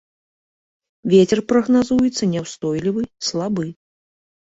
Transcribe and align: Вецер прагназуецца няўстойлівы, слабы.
Вецер 1.11 1.39
прагназуецца 1.51 2.29
няўстойлівы, 2.31 3.01
слабы. 3.29 3.67